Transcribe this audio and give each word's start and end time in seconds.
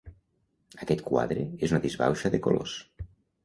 Aquest 0.85 1.03
quadre 1.11 1.45
és 1.67 1.77
una 1.77 1.85
disbauxa 1.87 2.35
de 2.39 2.43
colors. 2.49 2.77